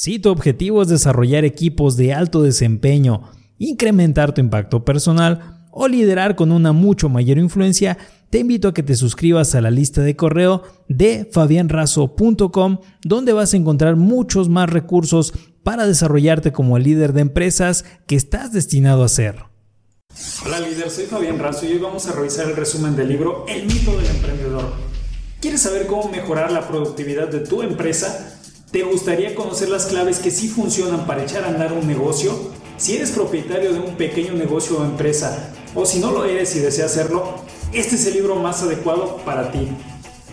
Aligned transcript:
Si 0.00 0.20
tu 0.20 0.30
objetivo 0.30 0.80
es 0.80 0.86
desarrollar 0.86 1.44
equipos 1.44 1.96
de 1.96 2.14
alto 2.14 2.44
desempeño, 2.44 3.32
incrementar 3.58 4.32
tu 4.32 4.40
impacto 4.40 4.84
personal 4.84 5.66
o 5.72 5.88
liderar 5.88 6.36
con 6.36 6.52
una 6.52 6.72
mucho 6.72 7.08
mayor 7.08 7.36
influencia, 7.36 7.98
te 8.30 8.38
invito 8.38 8.68
a 8.68 8.74
que 8.74 8.84
te 8.84 8.94
suscribas 8.94 9.56
a 9.56 9.60
la 9.60 9.72
lista 9.72 10.00
de 10.02 10.14
correo 10.14 10.62
de 10.88 11.28
fabianrazo.com, 11.32 12.78
donde 13.02 13.32
vas 13.32 13.52
a 13.52 13.56
encontrar 13.56 13.96
muchos 13.96 14.48
más 14.48 14.70
recursos 14.70 15.32
para 15.64 15.84
desarrollarte 15.84 16.52
como 16.52 16.76
el 16.76 16.84
líder 16.84 17.12
de 17.12 17.22
empresas 17.22 17.84
que 18.06 18.14
estás 18.14 18.52
destinado 18.52 19.02
a 19.02 19.08
ser. 19.08 19.46
Hola 20.46 20.60
líder, 20.60 20.90
soy 20.90 21.06
Fabián 21.06 21.40
Razo 21.40 21.66
y 21.66 21.72
hoy 21.72 21.78
vamos 21.78 22.06
a 22.06 22.12
revisar 22.12 22.48
el 22.48 22.54
resumen 22.54 22.94
del 22.94 23.08
libro 23.08 23.46
El 23.48 23.66
mito 23.66 23.96
del 23.96 24.06
emprendedor. 24.06 24.74
¿Quieres 25.40 25.62
saber 25.62 25.88
cómo 25.88 26.08
mejorar 26.08 26.52
la 26.52 26.68
productividad 26.68 27.26
de 27.26 27.40
tu 27.40 27.62
empresa? 27.62 28.37
¿Te 28.70 28.82
gustaría 28.82 29.34
conocer 29.34 29.70
las 29.70 29.86
claves 29.86 30.18
que 30.18 30.30
sí 30.30 30.46
funcionan 30.46 31.06
para 31.06 31.22
echar 31.22 31.42
a 31.44 31.48
andar 31.48 31.72
un 31.72 31.86
negocio? 31.86 32.32
Si 32.76 32.94
eres 32.96 33.12
propietario 33.12 33.72
de 33.72 33.80
un 33.80 33.96
pequeño 33.96 34.34
negocio 34.34 34.78
o 34.78 34.84
empresa, 34.84 35.54
o 35.74 35.86
si 35.86 36.00
no 36.00 36.10
lo 36.10 36.26
eres 36.26 36.54
y 36.54 36.58
deseas 36.58 36.92
hacerlo, 36.92 37.36
este 37.72 37.94
es 37.94 38.06
el 38.06 38.12
libro 38.12 38.34
más 38.34 38.62
adecuado 38.62 39.22
para 39.24 39.50
ti. 39.50 39.68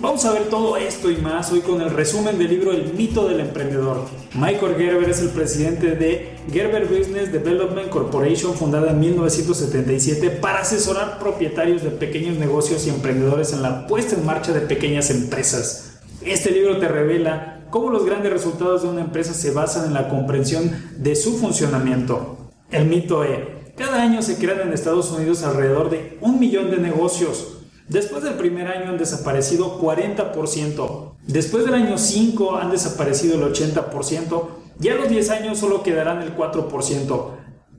Vamos 0.01 0.25
a 0.25 0.33
ver 0.33 0.49
todo 0.49 0.75
esto 0.75 1.09
y 1.09 1.15
más 1.15 1.49
hoy 1.53 1.61
con 1.61 1.79
el 1.79 1.91
resumen 1.91 2.37
del 2.37 2.49
libro 2.49 2.73
El 2.73 2.93
mito 2.93 3.25
del 3.25 3.39
emprendedor. 3.39 4.03
Michael 4.33 4.75
Gerber 4.75 5.09
es 5.09 5.21
el 5.21 5.29
presidente 5.29 5.95
de 5.95 6.35
Gerber 6.51 6.87
Business 6.87 7.31
Development 7.31 7.87
Corporation, 7.87 8.53
fundada 8.53 8.91
en 8.91 8.99
1977 8.99 10.29
para 10.29 10.59
asesorar 10.59 11.19
propietarios 11.19 11.83
de 11.83 11.91
pequeños 11.91 12.35
negocios 12.35 12.85
y 12.85 12.89
emprendedores 12.89 13.53
en 13.53 13.61
la 13.61 13.87
puesta 13.87 14.15
en 14.15 14.25
marcha 14.25 14.51
de 14.51 14.59
pequeñas 14.59 15.09
empresas. 15.09 15.99
Este 16.21 16.51
libro 16.51 16.79
te 16.79 16.89
revela 16.89 17.54
cómo 17.69 17.89
los 17.89 18.05
grandes 18.05 18.31
resultados 18.31 18.83
de 18.83 18.89
una 18.89 19.01
empresa 19.01 19.33
se 19.33 19.51
basan 19.51 19.85
en 19.85 19.93
la 19.93 20.09
comprensión 20.09 20.71
de 20.97 21.15
su 21.15 21.37
funcionamiento. 21.37 22.51
El 22.71 22.85
mito 22.85 23.23
E. 23.23 23.73
Cada 23.75 24.01
año 24.01 24.21
se 24.21 24.37
crean 24.37 24.61
en 24.61 24.73
Estados 24.73 25.11
Unidos 25.11 25.43
alrededor 25.43 25.89
de 25.89 26.17
un 26.21 26.39
millón 26.39 26.71
de 26.71 26.77
negocios. 26.77 27.57
Después 27.87 28.23
del 28.23 28.35
primer 28.35 28.67
año 28.67 28.91
han 28.91 28.97
desaparecido 28.97 29.79
40%. 29.79 31.13
Después 31.27 31.65
del 31.65 31.75
año 31.75 31.97
5 31.97 32.55
han 32.55 32.71
desaparecido 32.71 33.35
el 33.35 33.53
80%. 33.53 34.47
Y 34.81 34.89
a 34.89 34.95
los 34.95 35.09
10 35.09 35.29
años 35.29 35.59
solo 35.59 35.83
quedarán 35.83 36.21
el 36.21 36.35
4%. 36.35 37.31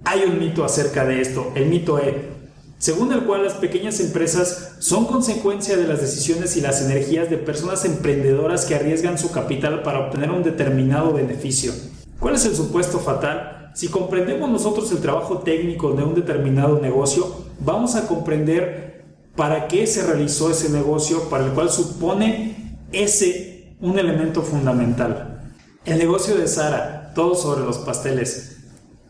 Hay 0.05 0.23
un 0.23 0.39
mito 0.39 0.65
acerca 0.65 1.05
de 1.05 1.21
esto, 1.21 1.51
el 1.57 1.67
mito 1.67 1.99
E 1.99 2.36
según 2.79 3.13
el 3.13 3.25
cual 3.25 3.45
las 3.45 3.55
pequeñas 3.55 4.01
empresas 4.01 4.75
son 4.81 5.07
consecuencia 5.07 5.77
de 5.77 5.89
las 5.89 6.01
decisiones 6.01 6.57
y 6.57 6.61
las 6.61 6.83
energías 6.83 7.31
de 7.31 7.39
personas 7.39 7.85
emprendedoras 7.85 8.67
que 8.67 8.75
arriesgan 8.75 9.19
su 9.19 9.31
capital 9.31 9.83
para 9.83 10.01
obtener 10.01 10.31
un 10.31 10.43
determinado 10.43 11.13
beneficio. 11.13 11.73
¿Cuál 12.21 12.35
es 12.35 12.45
el 12.45 12.55
supuesto 12.55 12.99
fatal? 12.99 13.71
Si 13.75 13.89
comprendemos 13.89 14.51
nosotros 14.51 14.91
el 14.93 14.99
trabajo 14.99 15.39
técnico 15.39 15.93
de 15.93 16.03
un 16.03 16.15
determinado 16.15 16.81
negocio, 16.81 17.45
vamos 17.61 17.95
a 17.95 18.07
comprender 18.07 19.05
para 19.37 19.69
qué 19.69 19.87
se 19.87 20.03
realizó 20.03 20.51
ese 20.51 20.71
negocio, 20.71 21.29
para 21.29 21.45
el 21.45 21.53
cual 21.53 21.71
supone 21.71 22.79
ese 22.93 23.75
un 23.81 23.99
elemento 23.99 24.43
fundamental. 24.43 25.53
El 25.85 25.99
negocio 25.99 26.35
de 26.37 26.49
Sara, 26.49 27.13
todo 27.15 27.35
sobre 27.35 27.65
los 27.65 27.79
pasteles, 27.79 28.56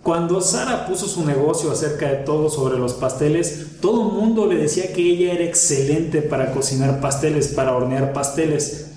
cuando 0.06 0.40
Sara 0.40 0.86
puso 0.86 1.08
su 1.08 1.26
negocio 1.26 1.72
acerca 1.72 2.08
de 2.08 2.18
todo 2.18 2.48
sobre 2.48 2.78
los 2.78 2.92
pasteles, 2.92 3.80
todo 3.80 4.06
el 4.06 4.14
mundo 4.14 4.46
le 4.46 4.54
decía 4.54 4.92
que 4.92 5.02
ella 5.02 5.32
era 5.32 5.42
excelente 5.42 6.22
para 6.22 6.52
cocinar 6.52 7.00
pasteles, 7.00 7.48
para 7.48 7.74
hornear 7.74 8.12
pasteles. 8.12 8.92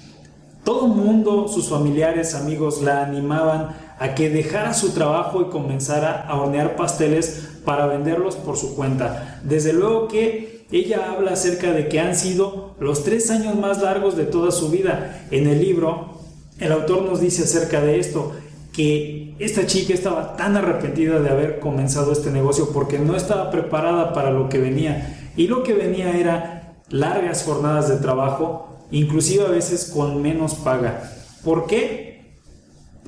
Todo 0.63 0.85
el 0.85 0.91
mundo, 0.91 1.47
sus 1.47 1.67
familiares, 1.67 2.35
amigos, 2.35 2.83
la 2.83 3.03
animaban 3.03 3.75
a 3.97 4.13
que 4.13 4.29
dejara 4.29 4.75
su 4.75 4.91
trabajo 4.91 5.41
y 5.41 5.45
comenzara 5.45 6.27
a 6.27 6.39
hornear 6.39 6.75
pasteles 6.75 7.41
para 7.65 7.87
venderlos 7.87 8.35
por 8.35 8.55
su 8.55 8.75
cuenta. 8.75 9.41
Desde 9.43 9.73
luego 9.73 10.07
que 10.07 10.67
ella 10.71 11.11
habla 11.11 11.31
acerca 11.31 11.71
de 11.71 11.87
que 11.87 11.99
han 11.99 12.15
sido 12.15 12.75
los 12.79 13.03
tres 13.03 13.31
años 13.31 13.55
más 13.55 13.81
largos 13.81 14.15
de 14.15 14.25
toda 14.25 14.51
su 14.51 14.69
vida. 14.69 15.25
En 15.31 15.47
el 15.47 15.59
libro, 15.59 16.19
el 16.59 16.71
autor 16.71 17.01
nos 17.01 17.19
dice 17.19 17.45
acerca 17.45 17.81
de 17.81 17.99
esto 17.99 18.31
que 18.73 19.35
esta 19.39 19.65
chica 19.65 19.93
estaba 19.93 20.35
tan 20.35 20.55
arrepentida 20.55 21.19
de 21.19 21.29
haber 21.29 21.59
comenzado 21.59 22.11
este 22.11 22.31
negocio 22.31 22.69
porque 22.71 22.99
no 22.99 23.15
estaba 23.15 23.51
preparada 23.51 24.13
para 24.13 24.31
lo 24.31 24.49
que 24.49 24.59
venía. 24.59 25.31
Y 25.35 25.47
lo 25.47 25.63
que 25.63 25.73
venía 25.73 26.17
era 26.17 26.75
largas 26.89 27.43
jornadas 27.43 27.89
de 27.89 27.97
trabajo, 27.97 28.77
inclusive 28.91 29.45
a 29.45 29.49
veces 29.49 29.91
con 29.93 30.21
menos 30.21 30.55
paga. 30.55 31.11
¿Por 31.43 31.67
qué? 31.67 32.35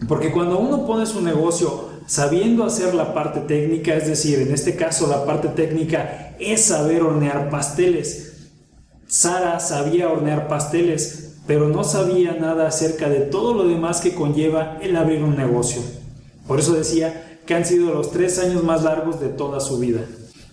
Porque 0.07 0.31
cuando 0.31 0.57
uno 0.59 0.85
pone 0.85 1.05
su 1.05 1.21
negocio 1.21 1.89
sabiendo 2.07 2.63
hacer 2.63 2.93
la 2.93 3.13
parte 3.13 3.41
técnica, 3.41 3.95
es 3.95 4.07
decir, 4.07 4.39
en 4.39 4.53
este 4.53 4.75
caso 4.75 5.07
la 5.07 5.25
parte 5.25 5.49
técnica 5.49 6.35
es 6.39 6.65
saber 6.65 7.03
hornear 7.03 7.49
pasteles. 7.49 8.49
Sara 9.07 9.59
sabía 9.59 10.09
hornear 10.09 10.47
pasteles, 10.47 11.30
pero 11.47 11.69
no 11.69 11.83
sabía 11.83 12.33
nada 12.33 12.67
acerca 12.67 13.09
de 13.09 13.21
todo 13.21 13.53
lo 13.53 13.67
demás 13.67 14.01
que 14.01 14.15
conlleva 14.15 14.77
el 14.81 14.95
abrir 14.95 15.23
un 15.23 15.35
negocio. 15.35 15.81
Por 16.47 16.59
eso 16.59 16.73
decía 16.73 17.39
que 17.45 17.55
han 17.55 17.65
sido 17.65 17.93
los 17.93 18.11
tres 18.11 18.39
años 18.39 18.63
más 18.63 18.83
largos 18.83 19.19
de 19.19 19.29
toda 19.29 19.59
su 19.59 19.79
vida. 19.79 20.01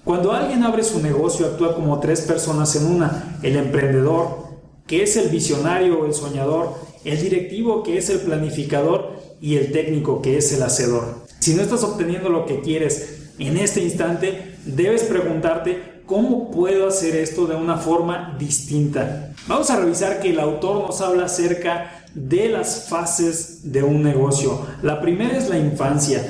Cuando 0.05 0.33
alguien 0.33 0.63
abre 0.63 0.85
su 0.85 1.01
negocio 1.01 1.47
actúa 1.47 1.75
como 1.75 2.01
tres 2.01 2.23
personas 2.23 2.75
en 2.77 2.87
una, 2.87 3.39
el 3.43 3.57
emprendedor, 3.57 4.49
que 4.87 5.03
es 5.03 5.17
el 5.17 5.29
visionario 5.29 6.01
o 6.01 6.07
el 6.07 6.15
soñador, 6.15 6.75
el 7.05 7.21
directivo, 7.21 7.83
que 7.83 7.99
es 7.99 8.09
el 8.09 8.21
planificador, 8.21 9.19
y 9.41 9.57
el 9.57 9.71
técnico, 9.71 10.23
que 10.23 10.39
es 10.39 10.53
el 10.53 10.63
hacedor. 10.63 11.27
Si 11.39 11.55
no 11.55 11.63
estás 11.63 11.85
obteniendo 11.85 12.29
lo 12.29 12.47
que 12.47 12.61
quieres 12.61 13.31
en 13.39 13.57
este 13.57 13.83
instante, 13.83 14.57
debes 14.65 15.05
preguntarte 15.05 15.98
¿Cómo 16.09 16.51
puedo 16.51 16.89
hacer 16.89 17.17
esto 17.17 17.47
de 17.47 17.55
una 17.55 17.77
forma 17.77 18.35
distinta? 18.39 19.35
Vamos 19.47 19.69
a 19.69 19.79
revisar 19.79 20.21
que 20.21 20.31
el 20.31 20.41
autor 20.41 20.87
nos 20.87 21.03
habla 21.03 21.27
acerca 21.27 22.03
de 22.15 22.49
las 22.49 22.89
fases 22.89 23.71
de 23.71 23.83
un 23.83 24.03
negocio. 24.03 24.59
La 24.81 25.03
primera 25.03 25.37
es 25.37 25.51
la 25.51 25.59
infancia, 25.59 26.27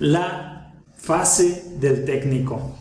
la 0.00 0.72
fase 0.96 1.62
del 1.78 2.04
técnico. 2.04 2.72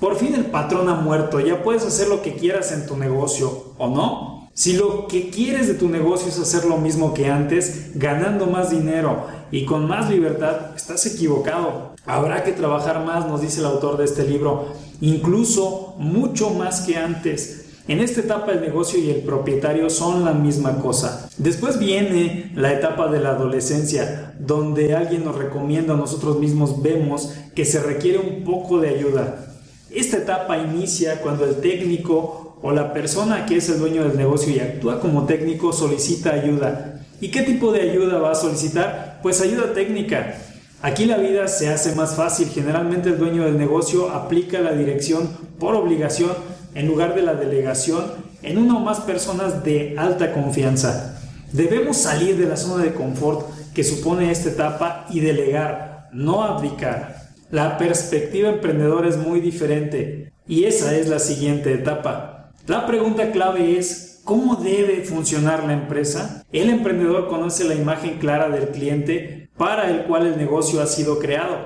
Por 0.00 0.16
fin 0.16 0.34
el 0.34 0.46
patrón 0.46 0.88
ha 0.88 0.96
muerto, 0.96 1.38
ya 1.38 1.62
puedes 1.62 1.84
hacer 1.84 2.08
lo 2.08 2.22
que 2.22 2.34
quieras 2.34 2.72
en 2.72 2.86
tu 2.86 2.96
negocio, 2.96 3.74
¿o 3.78 3.86
no? 3.86 4.50
Si 4.52 4.72
lo 4.72 5.06
que 5.06 5.30
quieres 5.30 5.68
de 5.68 5.74
tu 5.74 5.88
negocio 5.88 6.26
es 6.26 6.40
hacer 6.40 6.64
lo 6.64 6.76
mismo 6.76 7.14
que 7.14 7.30
antes, 7.30 7.92
ganando 7.94 8.46
más 8.46 8.70
dinero 8.70 9.28
y 9.52 9.64
con 9.64 9.86
más 9.86 10.10
libertad, 10.10 10.74
estás 10.74 11.06
equivocado. 11.06 11.94
Habrá 12.04 12.42
que 12.42 12.50
trabajar 12.50 13.04
más, 13.04 13.28
nos 13.28 13.40
dice 13.40 13.60
el 13.60 13.66
autor 13.66 13.96
de 13.96 14.06
este 14.06 14.24
libro, 14.24 14.66
incluso 15.00 15.94
mucho 15.98 16.50
más 16.50 16.82
que 16.82 16.96
antes. 16.96 17.64
En 17.86 18.00
esta 18.00 18.20
etapa 18.20 18.52
el 18.52 18.62
negocio 18.62 18.98
y 18.98 19.10
el 19.10 19.20
propietario 19.20 19.90
son 19.90 20.24
la 20.24 20.32
misma 20.32 20.78
cosa. 20.78 21.28
Después 21.36 21.78
viene 21.78 22.50
la 22.54 22.72
etapa 22.72 23.08
de 23.08 23.20
la 23.20 23.30
adolescencia, 23.30 24.34
donde 24.38 24.94
alguien 24.94 25.24
nos 25.24 25.36
recomienda, 25.36 25.94
nosotros 25.94 26.38
mismos 26.38 26.82
vemos 26.82 27.34
que 27.54 27.66
se 27.66 27.80
requiere 27.80 28.18
un 28.18 28.42
poco 28.42 28.80
de 28.80 28.88
ayuda. 28.88 29.54
Esta 29.90 30.16
etapa 30.16 30.56
inicia 30.56 31.20
cuando 31.20 31.44
el 31.44 31.56
técnico 31.56 32.56
o 32.62 32.72
la 32.72 32.94
persona 32.94 33.44
que 33.44 33.58
es 33.58 33.68
el 33.68 33.78
dueño 33.78 34.04
del 34.04 34.16
negocio 34.16 34.54
y 34.54 34.60
actúa 34.60 34.98
como 34.98 35.26
técnico 35.26 35.70
solicita 35.72 36.32
ayuda. 36.32 37.02
¿Y 37.20 37.28
qué 37.28 37.42
tipo 37.42 37.70
de 37.70 37.82
ayuda 37.82 38.18
va 38.18 38.32
a 38.32 38.34
solicitar? 38.34 39.20
Pues 39.22 39.42
ayuda 39.42 39.74
técnica. 39.74 40.38
Aquí 40.84 41.06
la 41.06 41.16
vida 41.16 41.48
se 41.48 41.70
hace 41.70 41.94
más 41.94 42.14
fácil. 42.14 42.50
Generalmente 42.50 43.08
el 43.08 43.16
dueño 43.16 43.46
del 43.46 43.56
negocio 43.56 44.10
aplica 44.10 44.60
la 44.60 44.74
dirección 44.74 45.30
por 45.58 45.74
obligación 45.74 46.32
en 46.74 46.86
lugar 46.86 47.14
de 47.14 47.22
la 47.22 47.32
delegación 47.32 48.04
en 48.42 48.58
una 48.58 48.76
o 48.76 48.80
más 48.80 49.00
personas 49.00 49.64
de 49.64 49.94
alta 49.96 50.34
confianza. 50.34 51.18
Debemos 51.52 51.96
salir 51.96 52.36
de 52.36 52.46
la 52.46 52.58
zona 52.58 52.84
de 52.84 52.92
confort 52.92 53.48
que 53.72 53.82
supone 53.82 54.30
esta 54.30 54.50
etapa 54.50 55.06
y 55.08 55.20
delegar, 55.20 56.10
no 56.12 56.42
abdicar. 56.42 57.30
La 57.50 57.78
perspectiva 57.78 58.50
emprendedora 58.50 59.08
es 59.08 59.16
muy 59.16 59.40
diferente 59.40 60.34
y 60.46 60.64
esa 60.64 60.94
es 60.94 61.08
la 61.08 61.18
siguiente 61.18 61.72
etapa. 61.72 62.52
La 62.66 62.86
pregunta 62.86 63.32
clave 63.32 63.78
es, 63.78 64.13
¿cómo 64.24 64.56
debe 64.56 65.04
funcionar 65.04 65.64
la 65.64 65.74
empresa? 65.74 66.44
El 66.50 66.70
emprendedor 66.70 67.28
conoce 67.28 67.64
la 67.64 67.74
imagen 67.74 68.18
clara 68.18 68.48
del 68.48 68.68
cliente 68.68 69.50
para 69.56 69.90
el 69.90 70.04
cual 70.04 70.26
el 70.26 70.36
negocio 70.36 70.80
ha 70.82 70.86
sido 70.86 71.18
creado, 71.18 71.58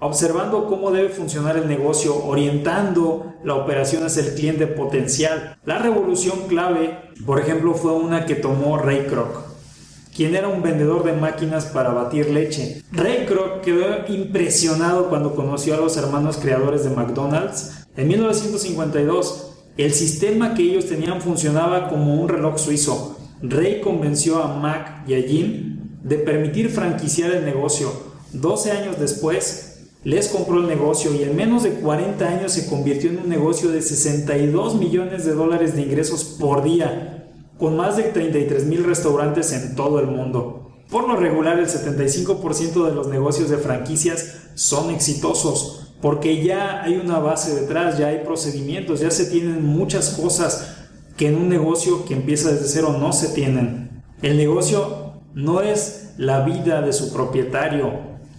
observando 0.00 0.66
cómo 0.66 0.90
debe 0.90 1.10
funcionar 1.10 1.56
el 1.56 1.68
negocio, 1.68 2.24
orientando 2.24 3.34
la 3.44 3.54
operación 3.54 4.04
hacia 4.04 4.22
el 4.22 4.34
cliente 4.34 4.66
potencial. 4.66 5.58
La 5.64 5.78
revolución 5.78 6.48
clave, 6.48 6.98
por 7.24 7.38
ejemplo, 7.38 7.74
fue 7.74 7.92
una 7.92 8.26
que 8.26 8.34
tomó 8.34 8.78
Ray 8.78 9.06
Kroc, 9.06 9.44
quien 10.14 10.34
era 10.34 10.48
un 10.48 10.62
vendedor 10.62 11.04
de 11.04 11.12
máquinas 11.12 11.66
para 11.66 11.90
batir 11.90 12.30
leche. 12.30 12.82
Ray 12.90 13.26
Kroc 13.26 13.60
quedó 13.60 13.84
impresionado 14.08 15.08
cuando 15.08 15.34
conoció 15.34 15.74
a 15.74 15.78
los 15.78 15.96
hermanos 15.96 16.38
creadores 16.38 16.84
de 16.84 16.90
McDonald's. 16.90 17.86
En 17.96 18.08
1952, 18.08 19.45
el 19.76 19.92
sistema 19.92 20.54
que 20.54 20.62
ellos 20.62 20.86
tenían 20.86 21.20
funcionaba 21.20 21.88
como 21.88 22.14
un 22.14 22.28
reloj 22.28 22.58
suizo. 22.58 23.18
Ray 23.42 23.80
convenció 23.80 24.42
a 24.42 24.56
Mac 24.56 25.04
y 25.06 25.14
a 25.14 25.22
Jim 25.22 25.98
de 26.02 26.16
permitir 26.16 26.70
franquiciar 26.70 27.32
el 27.32 27.44
negocio. 27.44 27.92
12 28.32 28.70
años 28.70 28.98
después, 28.98 29.66
les 30.04 30.28
compró 30.28 30.60
el 30.60 30.68
negocio 30.68 31.12
y 31.14 31.24
en 31.24 31.34
menos 31.34 31.64
de 31.64 31.70
40 31.70 32.26
años 32.26 32.52
se 32.52 32.68
convirtió 32.68 33.10
en 33.10 33.18
un 33.18 33.28
negocio 33.28 33.70
de 33.70 33.82
62 33.82 34.76
millones 34.76 35.24
de 35.24 35.34
dólares 35.34 35.74
de 35.74 35.82
ingresos 35.82 36.24
por 36.38 36.62
día, 36.62 37.28
con 37.58 37.76
más 37.76 37.96
de 37.96 38.04
33 38.04 38.66
mil 38.66 38.84
restaurantes 38.84 39.52
en 39.52 39.74
todo 39.74 39.98
el 39.98 40.06
mundo. 40.06 40.70
Por 40.90 41.08
lo 41.08 41.16
regular, 41.16 41.58
el 41.58 41.66
75% 41.66 42.86
de 42.86 42.94
los 42.94 43.08
negocios 43.08 43.50
de 43.50 43.58
franquicias 43.58 44.36
son 44.54 44.90
exitosos, 44.90 45.85
porque 46.00 46.42
ya 46.44 46.82
hay 46.82 46.96
una 46.96 47.18
base 47.18 47.54
detrás, 47.54 47.98
ya 47.98 48.08
hay 48.08 48.18
procedimientos, 48.24 49.00
ya 49.00 49.10
se 49.10 49.26
tienen 49.26 49.64
muchas 49.64 50.10
cosas 50.10 50.76
que 51.16 51.28
en 51.28 51.36
un 51.36 51.48
negocio 51.48 52.04
que 52.04 52.14
empieza 52.14 52.52
desde 52.52 52.68
cero 52.68 52.96
no 52.98 53.12
se 53.12 53.28
tienen. 53.28 54.02
El 54.22 54.36
negocio 54.36 55.14
no 55.34 55.62
es 55.62 56.14
la 56.18 56.44
vida 56.44 56.82
de 56.82 56.92
su 56.92 57.12
propietario. 57.12 57.92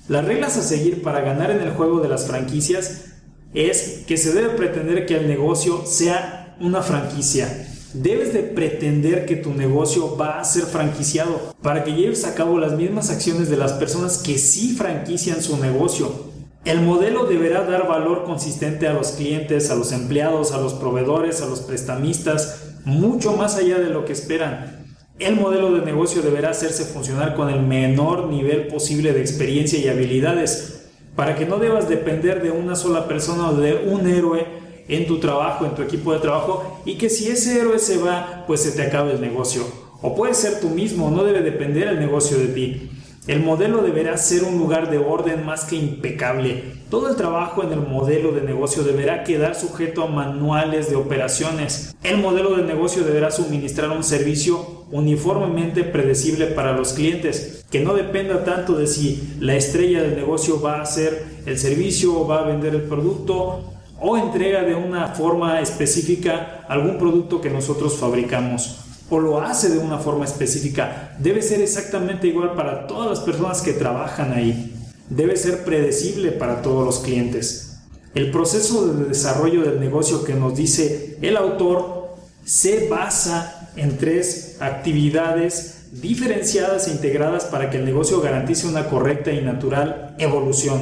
Las 0.08 0.26
reglas 0.26 0.58
a 0.58 0.62
seguir 0.62 1.02
para 1.02 1.22
ganar 1.22 1.52
en 1.52 1.62
el 1.62 1.72
juego 1.72 2.00
de 2.00 2.10
las 2.10 2.26
franquicias 2.26 3.06
es 3.54 4.04
que 4.08 4.18
se 4.18 4.34
debe 4.34 4.50
pretender 4.50 5.06
que 5.06 5.16
el 5.16 5.28
negocio 5.28 5.86
sea 5.86 6.56
una 6.60 6.82
franquicia. 6.82 7.68
Debes 7.94 8.34
de 8.34 8.44
pretender 8.44 9.26
que 9.26 9.36
tu 9.36 9.54
negocio 9.54 10.18
va 10.18 10.40
a 10.40 10.44
ser 10.44 10.64
franquiciado 10.64 11.56
para 11.62 11.84
que 11.84 11.94
lleves 11.94 12.26
a 12.26 12.36
cabo 12.36 12.60
las 12.60 12.74
mismas 12.74 13.10
acciones 13.10 13.50
de 13.50 13.58
las 13.58 13.74
personas 13.74 14.20
que 14.20 14.38
sí 14.38 14.76
franquician 14.76 15.42
su 15.42 15.58
negocio. 15.58 16.27
El 16.68 16.82
modelo 16.82 17.24
deberá 17.24 17.64
dar 17.64 17.88
valor 17.88 18.26
consistente 18.26 18.90
a 18.90 18.94
los 18.94 19.14
clientes, 19.14 19.72
a 19.72 19.76
los 19.76 19.94
empleados, 19.94 20.52
a 20.52 20.60
los 20.60 20.74
proveedores, 20.74 21.42
a 21.42 21.46
los 21.46 21.62
prestamistas, 21.62 22.74
mucho 22.84 23.38
más 23.38 23.56
allá 23.56 23.80
de 23.80 23.90
lo 23.90 24.04
que 24.04 24.12
esperan. 24.12 24.86
El 25.18 25.38
modelo 25.38 25.72
de 25.72 25.86
negocio 25.86 26.22
deberá 26.22 26.50
hacerse 26.50 26.84
funcionar 26.84 27.36
con 27.36 27.50
el 27.50 27.62
menor 27.62 28.28
nivel 28.28 28.68
posible 28.68 29.14
de 29.14 29.22
experiencia 29.22 29.80
y 29.80 29.88
habilidades, 29.88 30.90
para 31.16 31.36
que 31.36 31.46
no 31.46 31.58
debas 31.58 31.88
depender 31.88 32.44
de 32.44 32.52
una 32.52 32.76
sola 32.76 33.08
persona 33.08 33.52
o 33.52 33.56
de 33.56 33.88
un 33.90 34.06
héroe 34.06 34.46
en 34.90 35.08
tu 35.08 35.22
trabajo, 35.22 35.64
en 35.64 35.74
tu 35.74 35.84
equipo 35.84 36.12
de 36.12 36.20
trabajo, 36.20 36.82
y 36.84 36.98
que 36.98 37.10
si 37.10 37.30
ese 37.30 37.62
héroe 37.62 37.80
se 37.80 37.98
va, 37.98 38.44
pues 38.46 38.60
se 38.64 38.74
te 38.74 38.82
acabe 38.82 39.14
el 39.14 39.22
negocio. 39.22 39.64
O 40.02 40.14
puede 40.18 40.34
ser 40.34 40.60
tú 40.60 40.68
mismo, 40.72 41.12
no 41.12 41.24
debe 41.24 41.42
depender 41.44 41.88
el 41.88 41.98
negocio 41.98 42.38
de 42.38 42.48
ti. 42.48 42.92
El 43.28 43.44
modelo 43.44 43.82
deberá 43.82 44.16
ser 44.16 44.46
un 44.46 44.58
lugar 44.58 44.90
de 44.90 45.00
orden 45.00 45.46
más 45.46 45.66
que 45.66 45.76
impecable. 45.76 46.64
Todo 46.90 47.10
el 47.10 47.18
trabajo 47.18 47.62
en 47.62 47.74
el 47.74 47.82
modelo 47.82 48.32
de 48.32 48.40
negocio 48.40 48.84
deberá 48.84 49.26
quedar 49.26 49.54
sujeto 49.54 50.02
a 50.02 50.08
manuales 50.08 50.90
de 50.90 50.96
operaciones. 50.96 51.94
El 52.04 52.20
modelo 52.20 52.56
de 52.56 52.64
negocio 52.64 53.04
deberá 53.04 53.30
suministrar 53.30 53.90
un 53.90 54.06
servicio 54.06 54.86
uniformemente 54.92 55.84
predecible 55.84 56.48
para 56.48 56.72
los 56.72 56.94
clientes, 56.94 57.66
que 57.70 57.82
no 57.82 57.94
dependa 57.96 58.46
tanto 58.46 58.78
de 58.78 58.88
si 58.88 59.36
la 59.42 59.56
estrella 59.56 60.02
del 60.02 60.16
negocio 60.16 60.62
va 60.62 60.78
a 60.78 60.84
hacer 60.84 61.26
el 61.46 61.58
servicio 61.58 62.26
va 62.26 62.40
a 62.40 62.48
vender 62.48 62.76
el 62.76 62.84
producto 62.84 63.74
o 64.00 64.18
entrega 64.18 64.64
de 64.64 64.76
una 64.76 65.08
forma 65.08 65.60
específica 65.60 66.66
algún 66.70 66.98
producto 66.98 67.42
que 67.42 67.50
nosotros 67.50 67.98
fabricamos 67.98 68.87
o 69.10 69.20
lo 69.20 69.42
hace 69.42 69.70
de 69.70 69.78
una 69.78 70.00
forma 70.00 70.26
específica, 70.26 71.16
debe 71.20 71.42
ser 71.42 71.62
exactamente 71.62 72.28
igual 72.28 72.56
para 72.56 72.88
todas 72.88 73.10
las 73.10 73.20
personas 73.22 73.62
que 73.62 73.74
trabajan 73.74 74.34
ahí. 74.34 74.74
Debe 75.10 75.38
ser 75.38 75.64
predecible 75.64 76.32
para 76.32 76.62
todos 76.62 76.86
los 76.86 77.00
clientes. 77.00 77.80
El 78.14 78.32
proceso 78.32 78.88
de 78.88 79.06
desarrollo 79.06 79.62
del 79.62 79.80
negocio 79.80 80.24
que 80.24 80.34
nos 80.34 80.56
dice 80.56 81.18
el 81.22 81.38
autor 81.38 82.16
se 82.44 82.88
basa 82.88 83.70
en 83.76 83.98
tres 83.98 84.58
actividades 84.60 85.78
diferenciadas 85.92 86.88
e 86.88 86.92
integradas 86.92 87.46
para 87.46 87.70
que 87.70 87.78
el 87.78 87.86
negocio 87.86 88.22
garantice 88.22 88.68
una 88.68 88.90
correcta 88.90 89.32
y 89.32 89.42
natural 89.42 90.16
evolución. 90.18 90.82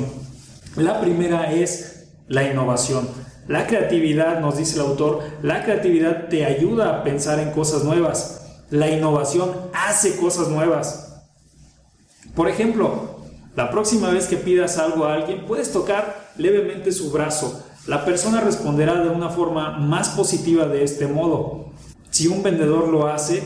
La 0.75 1.01
primera 1.01 1.54
es 1.54 2.06
la 2.27 2.50
innovación. 2.50 3.07
La 3.47 3.68
creatividad, 3.68 4.39
nos 4.39 4.57
dice 4.57 4.75
el 4.75 4.81
autor, 4.81 5.19
la 5.44 5.63
creatividad 5.63 6.30
te 6.30 6.45
ayuda 6.45 6.89
a 6.89 7.03
pensar 7.03 7.39
en 7.39 7.51
cosas 7.51 7.83
nuevas. 7.83 8.63
La 8.71 8.89
innovación 8.89 9.51
hace 9.71 10.15
cosas 10.18 10.47
nuevas. 10.47 11.21
Por 12.33 12.50
ejemplo, 12.50 13.19
la 13.56 13.69
próxima 13.69 14.09
vez 14.09 14.25
que 14.25 14.38
pidas 14.38 14.80
algo 14.80 15.06
a 15.06 15.13
alguien, 15.13 15.45
puedes 15.45 15.71
tocar 15.71 16.31
levemente 16.38 16.92
su 16.92 17.12
brazo. 17.12 17.63
La 17.86 18.03
persona 18.03 18.42
responderá 18.42 18.95
de 19.03 19.09
una 19.09 19.30
forma 19.30 19.77
más 19.77 20.09
positiva 20.09 20.68
de 20.68 20.83
este 20.83 21.06
modo. 21.06 21.69
Si 22.09 22.27
un 22.27 22.41
vendedor 22.41 22.88
lo 22.88 23.07
hace, 23.07 23.44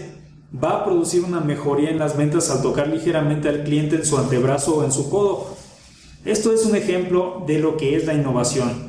va 0.51 0.77
a 0.77 0.85
producir 0.85 1.25
una 1.25 1.41
mejoría 1.41 1.89
en 1.89 1.99
las 1.99 2.15
ventas 2.15 2.49
al 2.49 2.61
tocar 2.61 2.87
ligeramente 2.87 3.49
al 3.49 3.63
cliente 3.63 3.97
en 3.97 4.05
su 4.05 4.17
antebrazo 4.17 4.77
o 4.77 4.83
en 4.85 4.93
su 4.93 5.09
codo. 5.09 5.57
Esto 6.23 6.53
es 6.53 6.65
un 6.65 6.77
ejemplo 6.77 7.43
de 7.45 7.59
lo 7.59 7.75
que 7.75 7.97
es 7.97 8.05
la 8.05 8.13
innovación. 8.13 8.88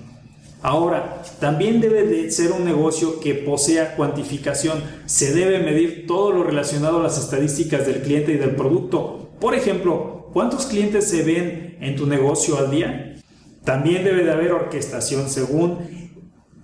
Ahora, 0.63 1.23
también 1.41 1.81
debe 1.81 2.03
de 2.05 2.31
ser 2.31 2.53
un 2.53 2.65
negocio 2.65 3.19
que 3.21 3.35
posea 3.35 3.97
cuantificación. 3.97 4.83
Se 5.07 5.33
debe 5.33 5.61
medir 5.61 6.07
todo 6.07 6.33
lo 6.33 6.43
relacionado 6.45 7.01
a 7.01 7.03
las 7.03 7.19
estadísticas 7.19 7.87
del 7.87 8.03
cliente 8.03 8.33
y 8.33 8.37
del 8.37 8.57
producto. 8.57 9.31
Por 9.41 9.55
ejemplo, 9.55 10.29
¿cuántos 10.35 10.67
clientes 10.67 11.09
se 11.09 11.23
ven 11.23 11.79
en 11.81 11.97
tu 11.97 12.07
negocio 12.07 12.59
al 12.59 12.71
día? 12.71 13.17
También 13.65 14.05
debe 14.05 14.23
de 14.23 14.33
haber 14.33 14.53
orquestación 14.53 15.31
según 15.31 15.79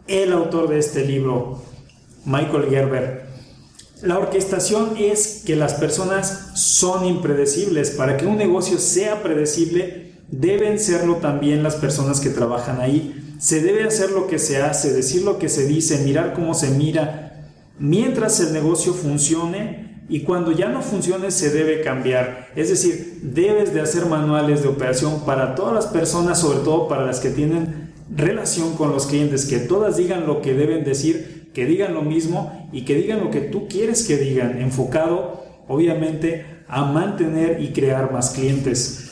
el 0.07 0.33
autor 0.33 0.69
de 0.69 0.79
este 0.79 1.05
libro, 1.05 1.63
Michael 2.27 2.69
Gerber. 2.69 3.27
La 4.03 4.19
orquestación 4.19 4.99
es 4.99 5.43
que 5.47 5.57
las 5.57 5.75
personas 5.75 6.51
son 6.55 7.07
impredecibles. 7.07 7.93
Para 7.93 8.19
que 8.19 8.27
un 8.27 8.37
negocio 8.37 8.77
sea 8.77 9.23
predecible, 9.23 10.13
deben 10.29 10.79
serlo 10.79 11.17
también 11.17 11.63
las 11.63 11.77
personas 11.77 12.21
que 12.21 12.29
trabajan 12.29 12.81
ahí 12.81 13.23
se 13.39 13.61
debe 13.61 13.85
hacer 13.85 14.11
lo 14.11 14.27
que 14.27 14.39
se 14.39 14.59
hace, 14.59 14.93
decir 14.93 15.23
lo 15.23 15.39
que 15.39 15.49
se 15.49 15.67
dice, 15.67 16.05
mirar 16.05 16.35
cómo 16.35 16.55
se 16.55 16.71
mira, 16.71 17.51
mientras 17.79 18.41
el 18.41 18.53
negocio 18.53 18.95
funcione 18.95 20.05
y 20.09 20.21
cuando 20.21 20.53
ya 20.53 20.69
no 20.69 20.83
funcione 20.83 21.31
se 21.31 21.51
debe 21.51 21.83
cambiar. 21.83 22.49
Es 22.57 22.69
decir, 22.69 23.21
debes 23.23 23.75
de 23.75 23.81
hacer 23.81 24.07
manuales 24.07 24.63
de 24.63 24.69
operación 24.69 25.25
para 25.25 25.55
todas 25.55 25.75
las 25.75 25.87
personas, 25.87 26.41
sobre 26.41 26.61
todo 26.61 26.89
para 26.89 27.05
las 27.05 27.21
que 27.21 27.31
tienen 27.31 27.93
relación 28.15 28.77
con 28.77 28.93
los 28.93 29.07
clientes, 29.07 29.47
que 29.47 29.59
todas 29.59 29.97
digan 29.97 30.27
lo 30.27 30.41
que 30.41 30.55
deben 30.55 30.85
decir, 30.85 31.51
que 31.53 31.67
digan 31.67 31.95
lo 31.95 32.03
mismo 32.03 32.69
y 32.73 32.83
que 32.83 32.95
digan 32.95 33.21
lo 33.21 33.31
que 33.31 33.41
tú 33.41 33.67
quieres 33.69 34.07
que 34.07 34.17
digan, 34.17 34.61
enfocado 34.61 35.45
obviamente 35.69 36.45
a 36.69 36.85
mantener 36.85 37.61
y 37.61 37.73
crear 37.73 38.13
más 38.13 38.31
clientes. 38.31 39.06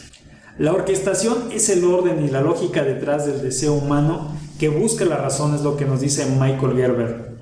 La 0.57 0.73
orquestación 0.73 1.51
es 1.51 1.69
el 1.69 1.85
orden 1.85 2.25
y 2.25 2.29
la 2.29 2.41
lógica 2.41 2.85
detrás 2.85 3.27
del 3.27 3.43
deseo 3.43 3.75
humano 3.75 4.37
que 4.61 4.69
busca 4.69 5.05
la 5.05 5.17
razón, 5.17 5.53
es 5.53 5.63
lo 5.63 5.77
que 5.77 5.85
nos 5.85 6.01
dice 6.01 6.27
Michael 6.27 6.77
Gerber. 6.77 7.35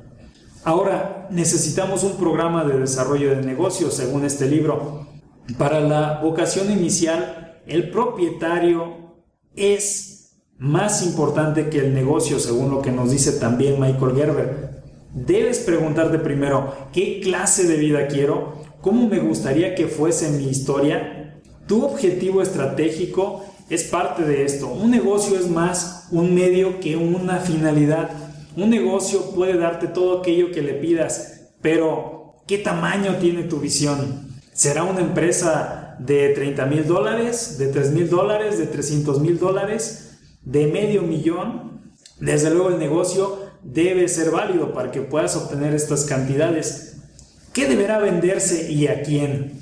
Ahora, 0.65 1.29
necesitamos 1.31 2.05
un 2.05 2.17
programa 2.17 2.65
de 2.65 2.79
desarrollo 2.79 3.31
de 3.31 3.43
negocios, 3.43 3.93
según 3.93 4.25
este 4.25 4.47
libro. 4.47 5.09
Para 5.59 5.81
la 5.81 6.21
vocación 6.23 6.73
inicial, 6.73 7.61
el 7.67 7.91
propietario 7.91 9.17
es 9.57 10.39
más 10.57 11.05
importante 11.05 11.69
que 11.69 11.81
el 11.81 11.93
negocio, 11.93 12.41
según 12.41 12.71
lo 12.71 12.81
que 12.81 12.93
nos 12.93 13.11
dice 13.11 13.33
también 13.33 13.79
Michael 13.79 14.17
Gerber. 14.17 14.83
Debes 15.13 15.59
preguntarte 15.59 16.19
primero, 16.19 16.73
¿qué 16.95 17.21
clase 17.21 17.69
de 17.69 17.77
vida 17.77 18.07
quiero? 18.07 18.55
¿Cómo 18.81 19.07
me 19.07 19.19
gustaría 19.19 19.75
que 19.75 19.87
fuese 19.87 20.31
mi 20.31 20.49
historia? 20.49 21.22
Tu 21.73 21.83
objetivo 21.83 22.43
estratégico 22.43 23.47
es 23.71 23.85
parte 23.85 24.25
de 24.25 24.45
esto. 24.45 24.69
Un 24.69 24.91
negocio 24.91 25.39
es 25.39 25.49
más 25.49 26.07
un 26.11 26.35
medio 26.35 26.81
que 26.81 26.97
una 26.97 27.39
finalidad. 27.39 28.11
Un 28.59 28.69
negocio 28.69 29.31
puede 29.31 29.57
darte 29.57 29.87
todo 29.87 30.19
aquello 30.19 30.53
que 30.53 30.61
le 30.61 30.75
pidas, 30.75 31.49
pero 31.63 32.35
¿qué 32.47 32.59
tamaño 32.59 33.17
tiene 33.17 33.45
tu 33.45 33.59
visión? 33.59 34.37
¿Será 34.53 34.85
una 34.85 35.01
empresa 35.01 35.97
de 35.99 36.29
30 36.35 36.67
mil 36.67 36.87
dólares, 36.87 37.57
de 37.57 37.69
3 37.69 37.93
mil 37.93 38.11
dólares, 38.11 38.59
de 38.59 38.67
300 38.67 39.21
mil 39.23 39.39
dólares, 39.39 40.19
de 40.43 40.67
medio 40.67 41.01
millón? 41.01 41.95
Desde 42.21 42.51
luego 42.51 42.69
el 42.69 42.81
negocio 42.81 43.39
debe 43.63 44.09
ser 44.09 44.31
válido 44.31 44.75
para 44.75 44.91
que 44.91 45.01
puedas 45.01 45.37
obtener 45.37 45.73
estas 45.73 46.05
cantidades. 46.05 46.99
¿Qué 47.55 47.67
deberá 47.67 47.99
venderse 47.99 48.71
y 48.71 48.89
a 48.89 49.01
quién? 49.01 49.59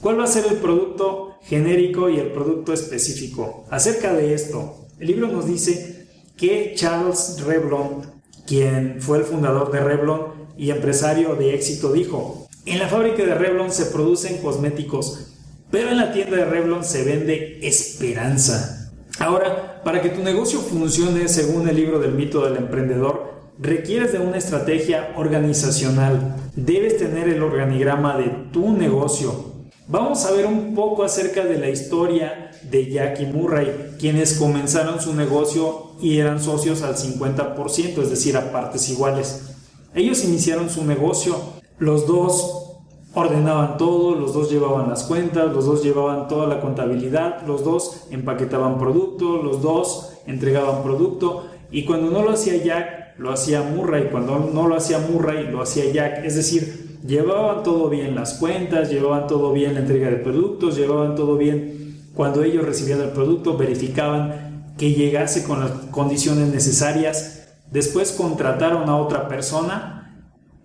¿Cuál 0.00 0.18
va 0.18 0.24
a 0.24 0.28
ser 0.28 0.46
el 0.50 0.56
producto 0.56 1.31
genérico 1.44 2.08
y 2.08 2.18
el 2.18 2.32
producto 2.32 2.72
específico? 2.72 3.64
Acerca 3.70 4.12
de 4.12 4.34
esto, 4.34 4.86
el 4.98 5.06
libro 5.08 5.28
nos 5.28 5.46
dice 5.46 6.06
que 6.36 6.72
Charles 6.74 7.42
Revlon, 7.44 8.02
quien 8.46 8.96
fue 9.00 9.18
el 9.18 9.24
fundador 9.24 9.70
de 9.70 9.80
Revlon 9.80 10.32
y 10.56 10.70
empresario 10.70 11.34
de 11.34 11.54
éxito, 11.54 11.92
dijo, 11.92 12.46
en 12.66 12.78
la 12.78 12.88
fábrica 12.88 13.24
de 13.24 13.34
Revlon 13.34 13.70
se 13.70 13.86
producen 13.86 14.38
cosméticos, 14.38 15.32
pero 15.70 15.90
en 15.90 15.96
la 15.96 16.12
tienda 16.12 16.36
de 16.36 16.44
Revlon 16.44 16.84
se 16.84 17.04
vende 17.04 17.58
esperanza. 17.66 18.92
Ahora, 19.18 19.82
para 19.84 20.00
que 20.00 20.10
tu 20.10 20.22
negocio 20.22 20.60
funcione 20.60 21.28
según 21.28 21.68
el 21.68 21.76
libro 21.76 21.98
del 21.98 22.12
mito 22.12 22.44
del 22.44 22.56
emprendedor, 22.56 23.32
requieres 23.58 24.12
de 24.12 24.18
una 24.18 24.38
estrategia 24.38 25.12
organizacional. 25.16 26.36
Debes 26.56 26.98
tener 26.98 27.28
el 27.28 27.42
organigrama 27.42 28.16
de 28.16 28.30
tu 28.52 28.72
negocio 28.72 29.51
Vamos 29.92 30.24
a 30.24 30.32
ver 30.32 30.46
un 30.46 30.74
poco 30.74 31.04
acerca 31.04 31.44
de 31.44 31.58
la 31.58 31.68
historia 31.68 32.50
de 32.62 32.90
Jack 32.90 33.20
y 33.20 33.26
Murray, 33.26 33.96
quienes 34.00 34.38
comenzaron 34.38 35.02
su 35.02 35.12
negocio 35.12 35.90
y 36.00 36.16
eran 36.16 36.42
socios 36.42 36.80
al 36.80 36.96
50%, 36.96 37.98
es 38.00 38.08
decir, 38.08 38.38
a 38.38 38.50
partes 38.52 38.88
iguales. 38.88 39.54
Ellos 39.94 40.24
iniciaron 40.24 40.70
su 40.70 40.86
negocio, 40.86 41.36
los 41.78 42.06
dos 42.06 42.78
ordenaban 43.12 43.76
todo, 43.76 44.14
los 44.14 44.32
dos 44.32 44.50
llevaban 44.50 44.88
las 44.88 45.02
cuentas, 45.02 45.52
los 45.52 45.66
dos 45.66 45.84
llevaban 45.84 46.26
toda 46.26 46.46
la 46.46 46.62
contabilidad, 46.62 47.42
los 47.46 47.62
dos 47.62 48.06
empaquetaban 48.10 48.78
producto, 48.78 49.42
los 49.42 49.60
dos 49.60 50.14
entregaban 50.26 50.82
producto. 50.82 51.50
Y 51.70 51.84
cuando 51.84 52.10
no 52.10 52.22
lo 52.22 52.30
hacía 52.30 52.56
Jack, 52.56 53.18
lo 53.18 53.30
hacía 53.30 53.60
Murray, 53.60 54.08
cuando 54.10 54.38
no 54.38 54.66
lo 54.66 54.74
hacía 54.74 55.00
Murray, 55.00 55.48
lo 55.48 55.60
hacía 55.60 55.92
Jack, 55.92 56.24
es 56.24 56.34
decir, 56.34 56.81
llevaban 57.06 57.62
todo 57.62 57.88
bien 57.88 58.14
las 58.14 58.34
cuentas, 58.34 58.90
llevaban 58.90 59.26
todo 59.26 59.52
bien 59.52 59.74
la 59.74 59.80
entrega 59.80 60.10
de 60.10 60.16
productos, 60.16 60.76
llevaban 60.76 61.14
todo 61.14 61.36
bien 61.36 61.82
cuando 62.14 62.42
ellos 62.42 62.64
recibían 62.64 63.00
el 63.00 63.10
producto, 63.10 63.56
verificaban 63.56 64.74
que 64.76 64.92
llegase 64.92 65.44
con 65.44 65.60
las 65.60 65.70
condiciones 65.90 66.48
necesarias, 66.48 67.48
después 67.70 68.12
contrataron 68.12 68.88
a 68.88 68.96
otra 68.96 69.28
persona 69.28 69.98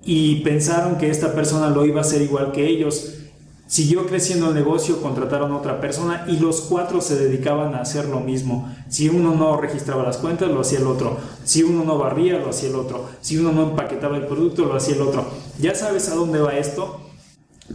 y 0.03 0.41
pensaron 0.41 0.97
que 0.97 1.09
esta 1.09 1.33
persona 1.33 1.69
lo 1.69 1.85
iba 1.85 1.99
a 1.99 2.01
hacer 2.01 2.21
igual 2.21 2.51
que 2.51 2.67
ellos. 2.67 3.13
Siguió 3.67 4.05
creciendo 4.05 4.47
el 4.47 4.55
negocio, 4.55 5.01
contrataron 5.01 5.51
a 5.51 5.57
otra 5.57 5.81
persona 5.81 6.25
y 6.29 6.37
los 6.37 6.61
cuatro 6.61 7.01
se 7.01 7.17
dedicaban 7.17 7.75
a 7.75 7.81
hacer 7.81 8.05
lo 8.05 8.21
mismo. 8.21 8.73
Si 8.87 9.09
uno 9.09 9.35
no 9.35 9.57
registraba 9.57 10.03
las 10.03 10.17
cuentas, 10.17 10.49
lo 10.49 10.61
hacía 10.61 10.79
el 10.79 10.87
otro. 10.87 11.17
Si 11.43 11.63
uno 11.63 11.83
no 11.83 11.97
barría, 11.97 12.39
lo 12.39 12.49
hacía 12.49 12.69
el 12.69 12.75
otro. 12.75 13.09
Si 13.19 13.37
uno 13.37 13.51
no 13.51 13.63
empaquetaba 13.63 14.15
el 14.15 14.25
producto, 14.25 14.63
lo 14.63 14.75
hacía 14.75 14.95
el 14.95 15.01
otro. 15.01 15.25
¿Ya 15.59 15.75
sabes 15.75 16.07
a 16.07 16.15
dónde 16.15 16.39
va 16.39 16.57
esto? 16.57 17.01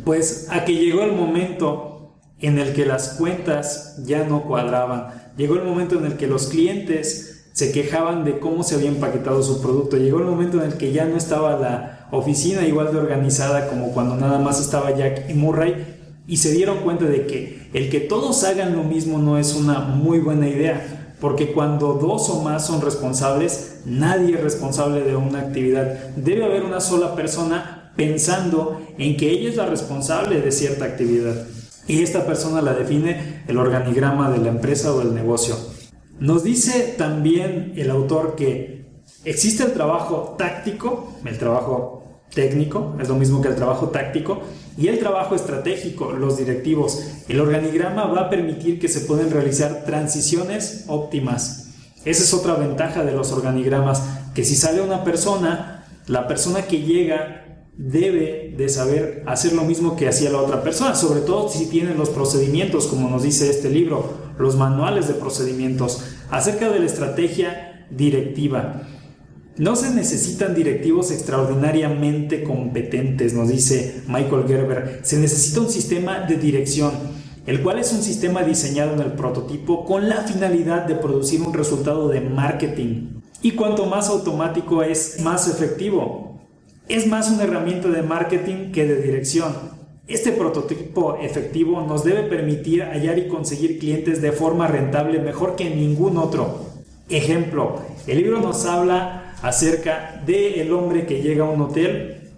Pues 0.03 0.47
a 0.51 0.65
que 0.65 0.75
llegó 0.75 1.03
el 1.03 1.13
momento 1.13 2.15
en 2.41 2.59
el 2.59 2.73
que 2.73 2.87
las 2.87 3.11
cuentas 3.11 4.03
ya 4.05 4.25
no 4.25 4.45
cuadraban. 4.45 5.33
Llegó 5.37 5.57
el 5.57 5.65
momento 5.65 5.99
en 5.99 6.07
el 6.07 6.17
que 6.17 6.27
los 6.27 6.47
clientes 6.47 7.51
se 7.53 7.71
quejaban 7.71 8.25
de 8.25 8.39
cómo 8.39 8.63
se 8.63 8.77
había 8.77 8.89
empaquetado 8.89 9.43
su 9.43 9.61
producto. 9.61 9.99
Llegó 9.99 10.21
el 10.21 10.25
momento 10.25 10.57
en 10.59 10.73
el 10.73 10.79
que 10.79 10.93
ya 10.93 11.05
no 11.05 11.17
estaba 11.17 11.59
la 11.59 12.02
oficina 12.13 12.67
igual 12.67 12.93
de 12.93 12.99
organizada 12.99 13.69
como 13.69 13.89
cuando 13.89 14.17
nada 14.17 14.39
más 14.39 14.61
estaba 14.61 14.95
Jack 14.95 15.29
y 15.31 15.35
Murray 15.35 15.75
y 16.27 16.37
se 16.37 16.53
dieron 16.53 16.79
cuenta 16.79 17.07
de 17.07 17.27
que 17.27 17.69
el 17.73 17.91
que 17.91 18.01
todos 18.01 18.45
hagan 18.45 18.77
lo 18.77 18.85
mismo 18.85 19.19
no 19.19 19.39
es 19.39 19.55
una 19.55 19.81
muy 19.81 20.21
buena 20.21 20.49
idea, 20.49 21.17
porque 21.21 21.53
cuando 21.53 21.95
dos 21.95 22.29
o 22.31 22.43
más 22.43 22.67
son 22.67 22.81
responsables, 22.81 23.81
nadie 23.87 24.35
es 24.35 24.43
responsable 24.43 25.03
de 25.03 25.17
una 25.17 25.41
actividad. 25.41 26.15
Debe 26.17 26.45
haber 26.45 26.65
una 26.65 26.81
sola 26.81 27.15
persona 27.17 27.93
pensando 27.97 28.81
en 28.99 29.17
que 29.17 29.31
ella 29.31 29.49
es 29.49 29.57
la 29.57 29.67
responsable 29.67 30.41
de 30.41 30.53
cierta 30.53 30.85
actividad. 30.85 31.47
Y 31.89 32.03
esta 32.03 32.27
persona 32.27 32.63
la 32.63 32.75
define 32.75 33.43
el 33.49 33.59
organigrama 33.59 34.31
de 34.31 34.39
la 34.39 34.49
empresa 34.49 34.93
o 34.93 34.99
del 34.99 35.15
negocio. 35.15 35.57
Nos 36.21 36.45
dice 36.45 36.95
también 36.97 37.73
el 37.77 37.91
autor 37.91 38.37
que 38.37 38.87
existe 39.25 39.65
el 39.65 39.73
trabajo 39.73 40.37
táctico, 40.39 41.13
el 41.25 41.39
trabajo 41.39 42.02
técnico, 42.35 42.97
es 43.01 43.09
lo 43.09 43.17
mismo 43.17 43.41
que 43.41 43.49
el 43.49 43.57
trabajo 43.57 43.89
táctico, 43.89 44.41
y 44.77 44.89
el 44.89 44.99
trabajo 44.99 45.35
estratégico, 45.35 46.13
los 46.13 46.39
directivos. 46.39 47.03
El 47.29 47.41
organigrama 47.41 48.07
va 48.07 48.23
a 48.23 48.31
permitir 48.31 48.79
que 48.79 48.89
se 48.89 49.01
puedan 49.01 49.31
realizar 49.31 49.85
transiciones 49.85 50.85
óptimas. 50.89 51.69
Esa 52.05 52.23
es 52.23 52.35
otra 52.35 52.55
ventaja 52.55 53.05
de 53.05 53.13
los 53.13 53.33
organigramas, 53.33 54.03
que 54.35 54.45
si 54.45 54.57
sale 54.57 54.81
una 54.81 55.05
persona, 55.05 55.87
la 56.07 56.27
persona 56.27 56.63
que 56.63 56.83
llega 56.83 57.69
debe 57.77 58.55
de 58.57 58.69
saber 58.69 59.23
hacer 59.27 59.53
lo 59.55 59.63
mismo 59.63 59.97
que 59.97 60.09
hacía 60.09 60.31
la 60.31 60.41
otra 60.41 60.63
persona, 60.63 60.95
sobre 60.95 61.21
todo 61.21 61.49
si 61.49 61.67
tienen 61.67 61.97
los 61.97 62.11
procedimientos, 62.11 62.87
como 62.87 63.09
nos 63.09 63.23
dice 63.23 63.51
este 63.51 63.71
libro, 63.71 64.33
los 64.39 64.57
manuales 64.57 65.09
de 65.09 65.15
procedimientos, 65.15 66.03
acerca 66.31 66.71
de 66.71 66.81
la 66.81 66.87
estrategia 66.87 67.87
directiva. 67.91 68.83
No 69.59 69.77
se 69.77 69.91
necesitan 69.91 70.55
directivos 70.55 71.11
extraordinariamente 71.11 72.43
competentes, 72.43 73.35
nos 73.35 73.49
dice 73.49 74.03
Michael 74.07 74.45
Gerber. 74.49 75.01
Se 75.03 75.19
necesita 75.19 75.61
un 75.61 75.69
sistema 75.69 76.21
de 76.21 76.37
dirección, 76.37 76.93
el 77.47 77.63
cual 77.63 77.79
es 77.79 77.93
un 77.93 78.03
sistema 78.03 78.45
diseñado 78.45 78.95
en 78.95 79.01
el 79.01 79.13
prototipo 79.13 79.85
con 79.85 80.09
la 80.09 80.23
finalidad 80.23 80.87
de 80.87 80.95
producir 80.95 81.43
un 81.43 81.53
resultado 81.53 82.09
de 82.09 82.23
marketing. 82.23 83.21
Y 83.43 83.51
cuanto 83.51 83.85
más 83.85 84.09
automático 84.09 84.83
es, 84.83 85.21
más 85.21 85.47
efectivo. 85.49 86.41
Es 86.89 87.07
más 87.07 87.31
una 87.31 87.45
herramienta 87.45 87.89
de 87.89 88.03
marketing 88.03 88.73
que 88.73 88.87
de 88.87 89.03
dirección. 89.03 89.53
Este 90.09 90.33
prototipo 90.33 91.19
efectivo 91.19 91.83
nos 91.83 92.05
debe 92.05 92.23
permitir 92.23 92.85
hallar 92.85 93.19
y 93.19 93.29
conseguir 93.29 93.79
clientes 93.79 94.23
de 94.23 94.33
forma 94.33 94.67
rentable 94.67 95.21
mejor 95.21 95.57
que 95.57 95.69
ningún 95.69 96.17
otro. 96.17 96.73
Ejemplo, 97.11 97.83
el 98.07 98.17
libro 98.17 98.41
nos 98.41 98.65
habla 98.65 99.22
acerca 99.43 100.23
del 100.25 100.55
el 100.55 100.73
hombre 100.73 101.07
que 101.07 101.21
llega 101.21 101.45
a 101.45 101.51
un 101.51 101.61
hotel. 101.61 102.31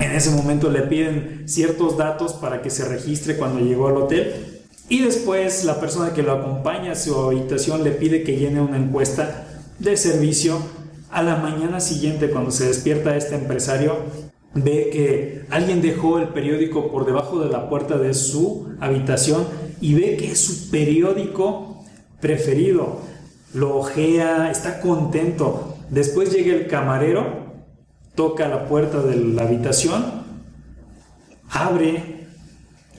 En 0.00 0.12
ese 0.12 0.30
momento 0.30 0.70
le 0.70 0.82
piden 0.82 1.44
ciertos 1.46 1.96
datos 1.96 2.32
para 2.34 2.62
que 2.62 2.70
se 2.70 2.84
registre 2.84 3.36
cuando 3.36 3.60
llegó 3.60 3.88
al 3.88 3.96
hotel. 3.96 4.32
Y 4.88 5.00
después 5.00 5.64
la 5.64 5.80
persona 5.80 6.12
que 6.12 6.22
lo 6.22 6.32
acompaña 6.32 6.92
a 6.92 6.96
su 6.96 7.14
habitación 7.14 7.82
le 7.84 7.90
pide 7.90 8.22
que 8.22 8.36
llene 8.36 8.60
una 8.60 8.76
encuesta 8.76 9.46
de 9.78 9.96
servicio. 9.96 10.58
A 11.10 11.22
la 11.22 11.36
mañana 11.36 11.80
siguiente, 11.80 12.30
cuando 12.30 12.50
se 12.50 12.66
despierta 12.66 13.16
este 13.16 13.36
empresario, 13.36 13.96
ve 14.54 14.90
que 14.92 15.46
alguien 15.50 15.80
dejó 15.80 16.18
el 16.18 16.28
periódico 16.28 16.90
por 16.90 17.06
debajo 17.06 17.40
de 17.40 17.50
la 17.50 17.68
puerta 17.68 17.96
de 17.96 18.12
su 18.12 18.68
habitación 18.80 19.46
y 19.80 19.94
ve 19.94 20.16
que 20.16 20.32
es 20.32 20.40
su 20.40 20.70
periódico 20.70 21.84
preferido. 22.20 23.00
Lo 23.54 23.78
ojea, 23.78 24.50
está 24.50 24.80
contento. 24.80 25.75
Después 25.90 26.32
llega 26.32 26.54
el 26.54 26.66
camarero, 26.66 27.46
toca 28.14 28.48
la 28.48 28.66
puerta 28.66 29.02
de 29.02 29.16
la 29.16 29.42
habitación, 29.42 30.04
abre 31.50 32.26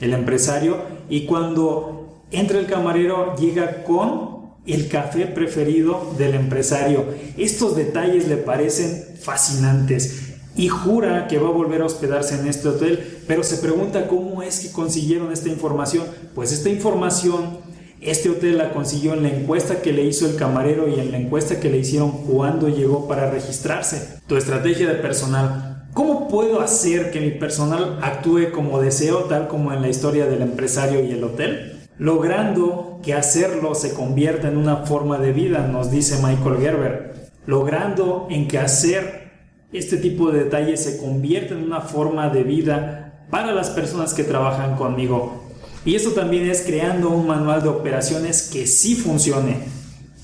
el 0.00 0.14
empresario 0.14 0.78
y 1.08 1.26
cuando 1.26 2.22
entra 2.30 2.58
el 2.58 2.66
camarero 2.66 3.36
llega 3.36 3.84
con 3.84 4.38
el 4.66 4.88
café 4.88 5.26
preferido 5.26 6.14
del 6.18 6.34
empresario. 6.34 7.06
Estos 7.36 7.76
detalles 7.76 8.28
le 8.28 8.36
parecen 8.36 9.16
fascinantes 9.20 10.28
y 10.56 10.68
jura 10.68 11.26
que 11.28 11.38
va 11.38 11.48
a 11.48 11.52
volver 11.52 11.82
a 11.82 11.86
hospedarse 11.86 12.34
en 12.34 12.48
este 12.48 12.68
hotel, 12.68 13.22
pero 13.26 13.44
se 13.44 13.58
pregunta 13.58 14.08
cómo 14.08 14.42
es 14.42 14.60
que 14.60 14.72
consiguieron 14.72 15.32
esta 15.32 15.48
información. 15.48 16.04
Pues 16.34 16.52
esta 16.52 16.68
información 16.68 17.58
este 18.00 18.30
hotel 18.30 18.58
la 18.58 18.72
consiguió 18.72 19.14
en 19.14 19.24
la 19.24 19.30
encuesta 19.30 19.82
que 19.82 19.92
le 19.92 20.04
hizo 20.04 20.26
el 20.26 20.36
camarero 20.36 20.88
y 20.88 21.00
en 21.00 21.10
la 21.10 21.18
encuesta 21.18 21.58
que 21.58 21.70
le 21.70 21.78
hicieron 21.78 22.10
cuando 22.26 22.68
llegó 22.68 23.08
para 23.08 23.30
registrarse. 23.30 24.20
Tu 24.26 24.36
estrategia 24.36 24.88
de 24.88 24.94
personal. 24.94 25.88
¿Cómo 25.94 26.28
puedo 26.28 26.60
hacer 26.60 27.10
que 27.10 27.20
mi 27.20 27.30
personal 27.30 27.98
actúe 28.02 28.52
como 28.52 28.80
deseo, 28.80 29.24
tal 29.24 29.48
como 29.48 29.72
en 29.72 29.82
la 29.82 29.88
historia 29.88 30.26
del 30.26 30.42
empresario 30.42 31.04
y 31.04 31.10
el 31.10 31.24
hotel? 31.24 31.88
Logrando 31.98 33.00
que 33.02 33.14
hacerlo 33.14 33.74
se 33.74 33.94
convierta 33.94 34.46
en 34.46 34.56
una 34.56 34.86
forma 34.86 35.18
de 35.18 35.32
vida, 35.32 35.66
nos 35.66 35.90
dice 35.90 36.22
Michael 36.22 36.60
Gerber. 36.60 37.14
Logrando 37.46 38.28
en 38.30 38.46
que 38.46 38.58
hacer 38.58 39.32
este 39.72 39.96
tipo 39.96 40.30
de 40.30 40.44
detalles 40.44 40.84
se 40.84 40.98
convierta 40.98 41.54
en 41.54 41.64
una 41.64 41.80
forma 41.80 42.28
de 42.28 42.44
vida 42.44 43.26
para 43.30 43.52
las 43.52 43.70
personas 43.70 44.14
que 44.14 44.22
trabajan 44.22 44.76
conmigo. 44.76 45.47
Y 45.84 45.94
eso 45.94 46.10
también 46.10 46.48
es 46.48 46.62
creando 46.62 47.10
un 47.10 47.26
manual 47.26 47.62
de 47.62 47.68
operaciones 47.68 48.50
que 48.52 48.66
sí 48.66 48.94
funcione, 48.94 49.58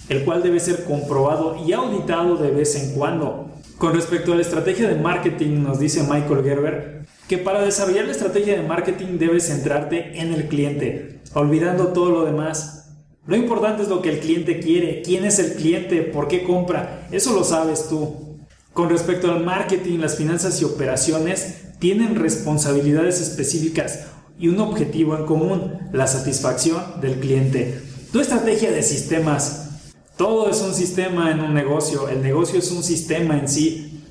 el 0.08 0.24
cual 0.24 0.42
debe 0.42 0.60
ser 0.60 0.84
comprobado 0.84 1.56
y 1.64 1.72
auditado 1.72 2.36
de 2.36 2.50
vez 2.50 2.74
en 2.76 2.94
cuando. 2.94 3.50
Con 3.78 3.94
respecto 3.94 4.32
a 4.32 4.36
la 4.36 4.42
estrategia 4.42 4.88
de 4.88 5.00
marketing, 5.00 5.62
nos 5.62 5.78
dice 5.78 6.02
Michael 6.02 6.44
Gerber 6.44 7.04
que 7.28 7.38
para 7.38 7.62
desarrollar 7.62 8.04
la 8.04 8.12
estrategia 8.12 8.56
de 8.56 8.68
marketing 8.68 9.18
debes 9.18 9.46
centrarte 9.46 10.20
en 10.20 10.32
el 10.32 10.48
cliente, 10.48 11.20
olvidando 11.32 11.88
todo 11.88 12.10
lo 12.10 12.24
demás. 12.24 12.90
Lo 13.26 13.36
importante 13.36 13.82
es 13.82 13.88
lo 13.88 14.02
que 14.02 14.10
el 14.10 14.20
cliente 14.20 14.60
quiere, 14.60 15.00
quién 15.02 15.24
es 15.24 15.38
el 15.38 15.54
cliente, 15.54 16.02
por 16.02 16.28
qué 16.28 16.44
compra, 16.44 17.08
eso 17.10 17.32
lo 17.34 17.42
sabes 17.42 17.88
tú. 17.88 18.36
Con 18.74 18.90
respecto 18.90 19.32
al 19.32 19.42
marketing, 19.42 20.00
las 20.00 20.16
finanzas 20.16 20.60
y 20.60 20.64
operaciones 20.64 21.62
tienen 21.78 22.16
responsabilidades 22.16 23.20
específicas 23.20 24.06
y 24.38 24.48
un 24.48 24.60
objetivo 24.60 25.16
en 25.16 25.26
común, 25.26 25.78
la 25.92 26.06
satisfacción 26.06 27.00
del 27.00 27.20
cliente. 27.20 27.80
Tu 28.12 28.20
estrategia 28.20 28.70
de 28.70 28.82
sistemas, 28.82 29.70
todo 30.16 30.50
es 30.50 30.60
un 30.60 30.74
sistema 30.74 31.30
en 31.30 31.40
un 31.40 31.54
negocio, 31.54 32.08
el 32.08 32.22
negocio 32.22 32.58
es 32.58 32.70
un 32.70 32.82
sistema 32.82 33.38
en 33.38 33.48
sí, 33.48 34.02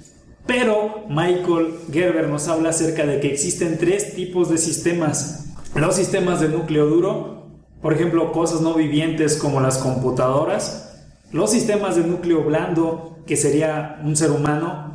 pero 0.45 1.05
Michael 1.09 1.75
Gerber 1.91 2.27
nos 2.27 2.47
habla 2.47 2.69
acerca 2.69 3.05
de 3.05 3.19
que 3.19 3.31
existen 3.31 3.77
tres 3.77 4.13
tipos 4.13 4.49
de 4.49 4.57
sistemas. 4.57 5.45
Los 5.75 5.95
sistemas 5.95 6.41
de 6.41 6.49
núcleo 6.49 6.85
duro, 6.87 7.47
por 7.81 7.93
ejemplo, 7.93 8.31
cosas 8.31 8.61
no 8.61 8.73
vivientes 8.73 9.37
como 9.37 9.61
las 9.61 9.77
computadoras, 9.77 10.93
los 11.31 11.51
sistemas 11.51 11.95
de 11.95 12.03
núcleo 12.03 12.43
blando, 12.43 13.17
que 13.25 13.37
sería 13.37 13.99
un 14.03 14.15
ser 14.15 14.31
humano, 14.31 14.92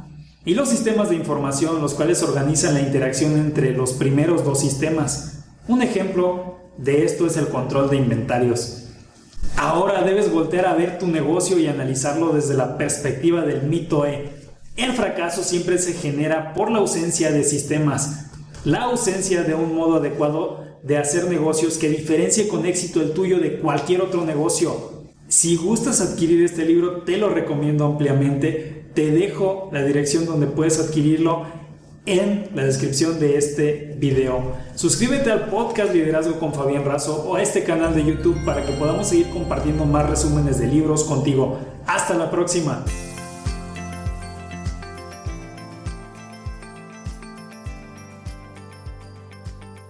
y 0.48 0.54
los 0.54 0.70
sistemas 0.70 1.10
de 1.10 1.14
información, 1.14 1.82
los 1.82 1.92
cuales 1.92 2.22
organizan 2.22 2.72
la 2.72 2.80
interacción 2.80 3.36
entre 3.36 3.72
los 3.72 3.92
primeros 3.92 4.46
dos 4.46 4.60
sistemas. 4.60 5.44
Un 5.68 5.82
ejemplo 5.82 6.56
de 6.78 7.04
esto 7.04 7.26
es 7.26 7.36
el 7.36 7.48
control 7.48 7.90
de 7.90 7.98
inventarios. 7.98 8.86
Ahora 9.58 10.02
debes 10.04 10.32
voltear 10.32 10.64
a 10.64 10.72
ver 10.72 10.98
tu 10.98 11.06
negocio 11.06 11.58
y 11.58 11.66
analizarlo 11.66 12.32
desde 12.32 12.54
la 12.54 12.78
perspectiva 12.78 13.42
del 13.42 13.64
mito 13.64 14.06
E. 14.06 14.30
El 14.76 14.94
fracaso 14.94 15.42
siempre 15.42 15.76
se 15.76 15.92
genera 15.92 16.54
por 16.54 16.70
la 16.70 16.78
ausencia 16.78 17.30
de 17.30 17.44
sistemas, 17.44 18.30
la 18.64 18.84
ausencia 18.84 19.42
de 19.42 19.54
un 19.54 19.76
modo 19.76 19.96
adecuado 19.96 20.64
de 20.82 20.96
hacer 20.96 21.28
negocios 21.28 21.76
que 21.76 21.90
diferencie 21.90 22.48
con 22.48 22.64
éxito 22.64 23.02
el 23.02 23.12
tuyo 23.12 23.38
de 23.38 23.58
cualquier 23.58 24.00
otro 24.00 24.24
negocio. 24.24 25.04
Si 25.28 25.56
gustas 25.56 26.00
adquirir 26.00 26.42
este 26.42 26.64
libro, 26.64 27.02
te 27.02 27.18
lo 27.18 27.28
recomiendo 27.28 27.84
ampliamente. 27.84 28.77
Te 28.94 29.10
dejo 29.10 29.70
la 29.72 29.84
dirección 29.84 30.26
donde 30.26 30.46
puedes 30.46 30.78
adquirirlo 30.80 31.46
en 32.06 32.48
la 32.54 32.64
descripción 32.64 33.20
de 33.20 33.36
este 33.36 33.94
video. 33.98 34.54
Suscríbete 34.74 35.30
al 35.30 35.46
podcast 35.50 35.92
Liderazgo 35.92 36.38
con 36.38 36.54
Fabián 36.54 36.84
Razo 36.84 37.24
o 37.28 37.36
a 37.36 37.42
este 37.42 37.64
canal 37.64 37.94
de 37.94 38.04
YouTube 38.04 38.42
para 38.46 38.64
que 38.64 38.72
podamos 38.72 39.08
seguir 39.08 39.28
compartiendo 39.28 39.84
más 39.84 40.08
resúmenes 40.08 40.58
de 40.58 40.68
libros 40.68 41.04
contigo. 41.04 41.58
Hasta 41.86 42.14
la 42.14 42.30
próxima. 42.30 42.84